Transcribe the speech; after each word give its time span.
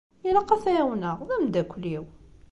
Ilaq 0.27 0.49
ad 0.55 0.61
t-ɛiwneɣ, 0.63 1.17
d 1.27 1.29
ameddakel-iw. 1.35 2.05